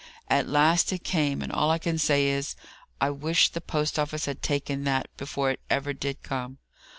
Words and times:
At 0.29 0.49
last 0.49 0.91
it 0.91 1.03
came; 1.03 1.43
and 1.43 1.51
all 1.51 1.69
I 1.69 1.77
can 1.77 1.99
say 1.99 2.27
is, 2.29 2.55
I 2.99 3.11
wish 3.11 3.49
the 3.49 3.61
post 3.61 3.99
office 3.99 4.25
had 4.25 4.41
taken 4.41 4.83
that, 4.85 5.15
before 5.15 5.51
it 5.51 5.59
ever 5.69 5.93
did 5.93 6.23
come. 6.23 6.57